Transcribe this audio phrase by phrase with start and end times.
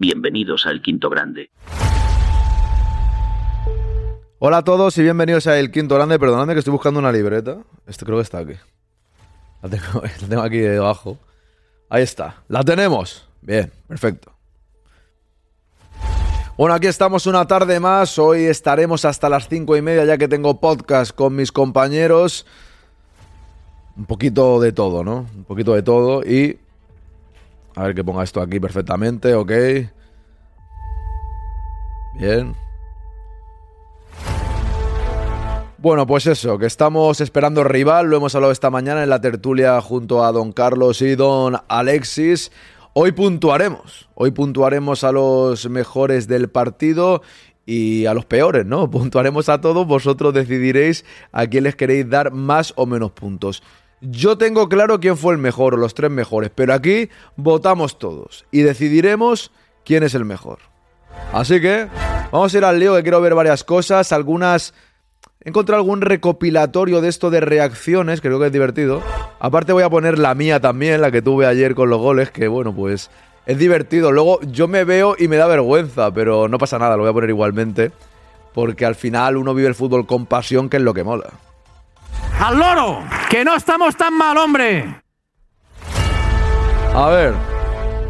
[0.00, 1.50] Bienvenidos al Quinto Grande.
[4.38, 6.18] Hola a todos y bienvenidos a El Quinto Grande.
[6.18, 7.58] Perdonadme que estoy buscando una libreta.
[7.86, 8.54] Esto creo que está aquí.
[9.60, 11.18] La tengo, la tengo aquí debajo.
[11.90, 12.42] Ahí está.
[12.48, 13.28] La tenemos.
[13.42, 14.32] Bien, perfecto.
[16.56, 18.18] Bueno, aquí estamos una tarde más.
[18.18, 22.46] Hoy estaremos hasta las cinco y media ya que tengo podcast con mis compañeros.
[23.98, 25.26] Un poquito de todo, ¿no?
[25.36, 26.58] Un poquito de todo y...
[27.76, 29.52] A ver que ponga esto aquí perfectamente, ok.
[32.14, 32.54] Bien.
[35.78, 39.80] Bueno, pues eso, que estamos esperando rival, lo hemos hablado esta mañana en la tertulia
[39.80, 42.52] junto a don Carlos y don Alexis.
[42.92, 47.22] Hoy puntuaremos, hoy puntuaremos a los mejores del partido
[47.64, 48.90] y a los peores, ¿no?
[48.90, 53.62] Puntuaremos a todos, vosotros decidiréis a quién les queréis dar más o menos puntos.
[54.00, 58.46] Yo tengo claro quién fue el mejor o los tres mejores, pero aquí votamos todos
[58.50, 59.52] y decidiremos
[59.84, 60.58] quién es el mejor.
[61.32, 61.86] Así que
[62.32, 64.72] vamos a ir al lío que quiero ver varias cosas, algunas...
[65.42, 69.02] He encontrado algún recopilatorio de esto de reacciones, creo que es divertido.
[69.38, 72.46] Aparte voy a poner la mía también, la que tuve ayer con los goles, que
[72.46, 73.10] bueno, pues
[73.46, 74.12] es divertido.
[74.12, 77.14] Luego yo me veo y me da vergüenza, pero no pasa nada, lo voy a
[77.14, 77.90] poner igualmente.
[78.52, 81.30] Porque al final uno vive el fútbol con pasión, que es lo que mola.
[82.40, 83.04] ¡Al loro!
[83.28, 85.02] ¡Que no estamos tan mal, hombre!
[86.94, 87.34] A ver,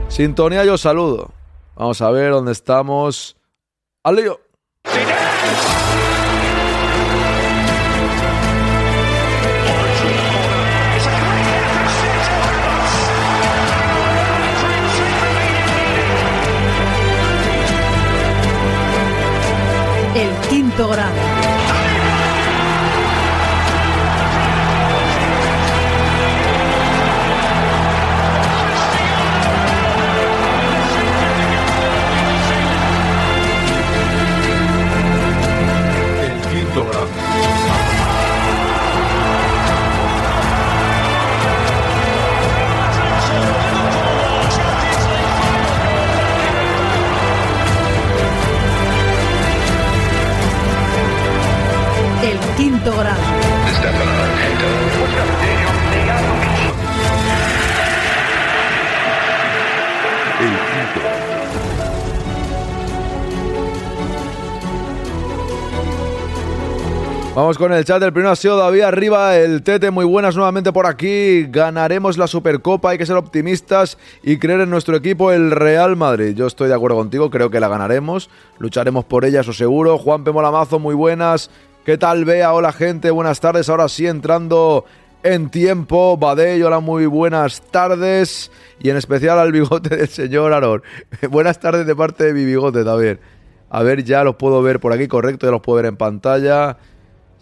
[0.08, 1.32] sintonía yo saludo.
[1.74, 3.36] Vamos a ver dónde estamos.
[4.04, 4.40] ¡Al lío!
[20.14, 21.79] El quinto grado.
[67.40, 68.02] Vamos con el chat.
[68.02, 69.36] El primero ha sido David arriba.
[69.36, 71.46] El Tete, muy buenas nuevamente por aquí.
[71.48, 72.90] Ganaremos la Supercopa.
[72.90, 76.34] Hay que ser optimistas y creer en nuestro equipo, el Real Madrid.
[76.34, 77.30] Yo estoy de acuerdo contigo.
[77.30, 78.28] Creo que la ganaremos.
[78.58, 79.96] Lucharemos por ella, eso seguro.
[79.96, 80.32] Juan P.
[80.32, 81.50] Molamazo, muy buenas.
[81.84, 82.52] ¿Qué tal, Bea?
[82.52, 83.10] Hola, gente.
[83.10, 83.68] Buenas tardes.
[83.68, 84.84] Ahora sí, entrando
[85.22, 86.16] en tiempo.
[86.16, 88.50] Badey, hola, muy buenas tardes.
[88.80, 90.82] Y en especial al bigote del señor Aror.
[91.30, 93.20] buenas tardes de parte de mi bigote también.
[93.68, 95.46] A ver, ya los puedo ver por aquí, correcto.
[95.46, 96.78] Ya los puedo ver en pantalla.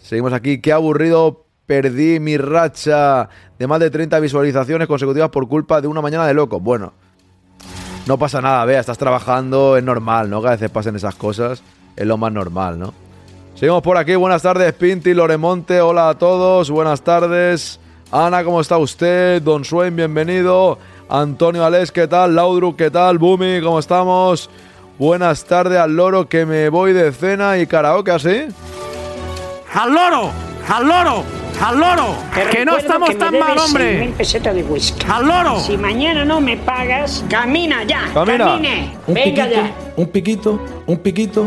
[0.00, 0.60] Seguimos aquí.
[0.60, 1.44] Qué aburrido.
[1.66, 3.28] Perdí mi racha
[3.58, 6.60] de más de 30 visualizaciones consecutivas por culpa de una mañana de loco.
[6.60, 6.94] Bueno,
[8.06, 10.40] no pasa nada, vea, estás trabajando, es normal, ¿no?
[10.40, 11.62] Que a veces pasen esas cosas,
[11.94, 12.94] es lo más normal, ¿no?
[13.58, 14.14] Seguimos por aquí.
[14.14, 15.80] Buenas tardes, Pinti, Loremonte.
[15.80, 16.70] Hola a todos.
[16.70, 17.80] Buenas tardes.
[18.12, 19.42] Ana, ¿cómo está usted?
[19.42, 20.78] Don Swain, bienvenido.
[21.08, 22.36] Antonio Alés, ¿qué tal?
[22.36, 23.18] Laudru, ¿qué tal?
[23.18, 24.48] Bumi, ¿cómo estamos?
[24.98, 28.46] Buenas tardes al loro que me voy de cena y karaoke, ¿así?
[29.74, 30.30] ¡Al loro!
[30.68, 31.24] ¡Al loro!
[31.60, 32.14] ¡Al loro!
[32.34, 34.14] Te ¡Que no estamos que me tan debes mal, 6.000 hombre!
[34.16, 35.06] pesetas de whisky.
[35.08, 35.60] ¡Al loro!
[35.60, 38.02] Si mañana no me pagas, camina ya.
[38.14, 38.46] Camina.
[38.46, 38.96] Camine.
[39.06, 39.74] Un Venga piquito, ya.
[39.96, 41.46] un piquito, un piquito,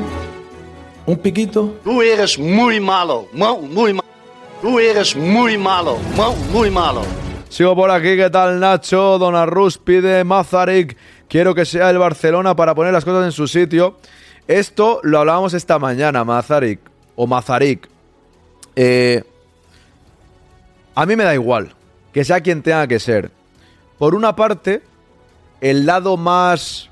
[1.06, 1.76] un piquito.
[1.84, 4.08] Tú eres muy malo, mu- muy malo.
[4.62, 7.02] Tú eres muy malo, mu- muy malo.
[7.50, 9.18] Sigo por aquí, ¿qué tal Nacho?
[9.18, 10.96] Don Arrus pide Mazarik.
[11.28, 13.98] Quiero que sea el Barcelona para poner las cosas en su sitio.
[14.48, 16.80] Esto lo hablábamos esta mañana, Mazarik.
[17.16, 17.88] O Mazarik.
[18.76, 19.24] Eh,
[20.96, 21.74] a mí me da igual.
[22.14, 23.32] Que sea quien tenga que ser.
[23.98, 24.82] Por una parte,
[25.62, 26.90] el lado más.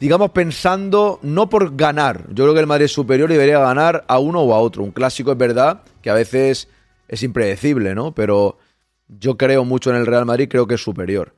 [0.00, 2.24] Digamos, pensando no por ganar.
[2.30, 4.82] Yo creo que el Madrid es superior y debería ganar a uno o a otro.
[4.82, 6.68] Un clásico es verdad que a veces
[7.06, 8.12] es impredecible, ¿no?
[8.12, 8.56] Pero
[9.08, 11.34] yo creo mucho en el Real Madrid, creo que es superior.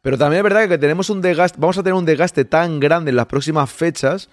[0.00, 3.10] Pero también es verdad que tenemos un desgaste, vamos a tener un desgaste tan grande
[3.10, 4.30] en las próximas fechas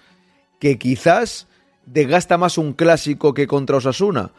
[0.58, 1.46] que quizás
[1.84, 4.30] desgasta más un clásico que contra Osasuna.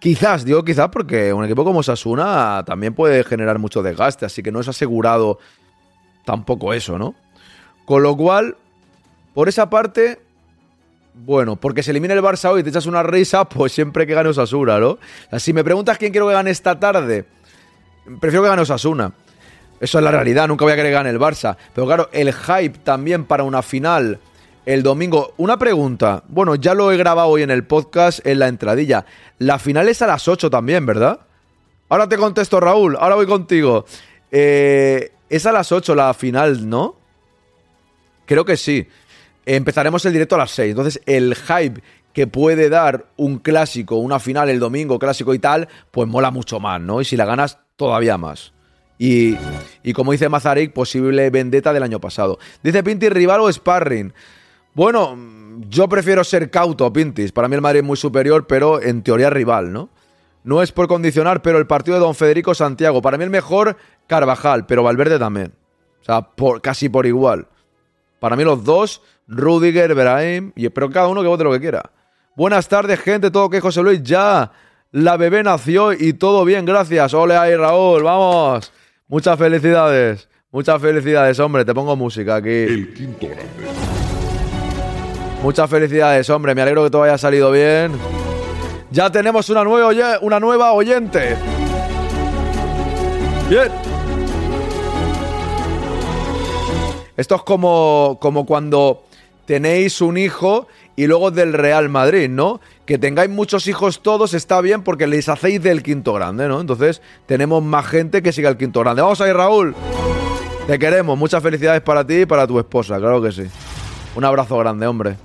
[0.00, 4.50] Quizás, digo quizás porque un equipo como Osasuna también puede generar mucho desgaste, así que
[4.50, 5.38] no es asegurado
[6.24, 7.14] tampoco eso, ¿no?
[7.84, 8.56] Con lo cual,
[9.34, 10.20] por esa parte,
[11.14, 14.14] bueno, porque se elimina el Barça hoy y te echas una risa, pues siempre que
[14.14, 14.98] gane Osasuna, ¿no?
[15.30, 17.24] O si me preguntas quién quiero que gane esta tarde,
[18.20, 19.12] prefiero que gane Osasuna.
[19.80, 21.56] Eso es la realidad, nunca voy a querer que gane el Barça.
[21.74, 24.20] Pero claro, el hype también para una final
[24.66, 25.34] el domingo.
[25.36, 26.22] Una pregunta.
[26.28, 29.04] Bueno, ya lo he grabado hoy en el podcast, en la entradilla.
[29.38, 31.20] La final es a las 8 también, ¿verdad?
[31.88, 32.96] Ahora te contesto, Raúl.
[32.98, 33.84] Ahora voy contigo.
[34.30, 36.96] Eh, es a las 8 la final, ¿no?
[38.24, 38.88] Creo que sí.
[39.46, 40.70] Empezaremos el directo a las 6.
[40.70, 45.68] Entonces, el hype que puede dar un clásico, una final el domingo, clásico y tal,
[45.90, 47.00] pues mola mucho más, ¿no?
[47.00, 48.52] Y si la ganas, todavía más.
[48.98, 49.36] Y,
[49.82, 52.38] y como dice Mazarik, posible vendetta del año pasado.
[52.62, 54.12] Dice Pinti, rival o sparring.
[54.74, 55.18] Bueno,
[55.68, 57.32] yo prefiero ser cauto, Pintis.
[57.32, 59.90] Para mí el Madrid es muy superior, pero en teoría rival, ¿no?
[60.44, 63.00] No es por condicionar, pero el partido de Don Federico Santiago.
[63.00, 65.52] Para mí el mejor, Carvajal, pero Valverde también.
[66.00, 67.46] O sea, por, casi por igual.
[68.22, 71.90] Para mí los dos, Rudiger, Brahim, y espero cada uno que vote lo que quiera.
[72.36, 74.52] Buenas tardes, gente, todo que José Luis ya.
[74.92, 77.14] La bebé nació y todo bien, gracias.
[77.14, 78.72] Ole ahí, Raúl, vamos.
[79.08, 80.28] Muchas felicidades.
[80.52, 81.64] Muchas felicidades, hombre.
[81.64, 82.48] Te pongo música aquí.
[82.48, 83.44] El quinto grande.
[85.42, 86.54] Muchas felicidades, hombre.
[86.54, 87.90] Me alegro que todo haya salido bien.
[88.92, 89.90] Ya tenemos una nueva,
[90.20, 91.34] una nueva oyente.
[93.50, 93.81] Bien.
[97.16, 99.04] Esto es como, como cuando
[99.46, 100.66] tenéis un hijo
[100.96, 102.60] y luego del Real Madrid, ¿no?
[102.86, 106.60] Que tengáis muchos hijos todos está bien porque les hacéis del quinto grande, ¿no?
[106.60, 109.02] Entonces tenemos más gente que siga el quinto grande.
[109.02, 109.74] Vamos ahí, Raúl.
[110.66, 111.18] Te queremos.
[111.18, 113.44] Muchas felicidades para ti y para tu esposa, claro que sí.
[114.14, 115.16] Un abrazo grande, hombre.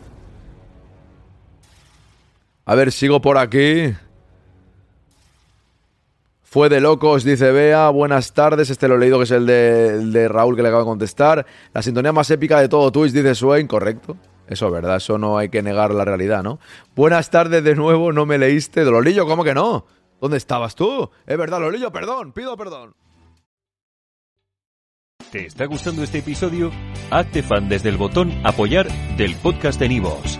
[2.66, 3.94] A ver, sigo por aquí.
[6.58, 7.90] Fue de locos, dice Bea.
[7.90, 8.72] Buenas tardes.
[8.72, 11.46] Este lo he leído, que es el de, Raúl que le acaba de contestar.
[11.72, 13.68] La sintonía más épica de todo Twitch, dice Swain.
[13.68, 14.18] Correcto.
[14.48, 16.58] Eso es verdad, eso no hay que negar la realidad, ¿no?
[16.96, 18.84] Buenas tardes de nuevo, no me leíste.
[18.84, 19.86] Dololillo, ¿cómo que no?
[20.20, 21.12] ¿Dónde estabas tú?
[21.28, 22.96] Es verdad, Lolillo, perdón, pido perdón.
[25.32, 26.72] ¿Te está gustando este episodio?
[27.12, 30.40] Hazte fan desde el botón Apoyar del podcast de Nivos.